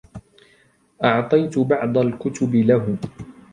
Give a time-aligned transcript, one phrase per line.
[1.03, 2.97] أعطيت بعض الكتب له.